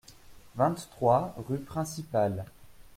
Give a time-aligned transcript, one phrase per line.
[0.55, 2.45] vingt-trois rue Principale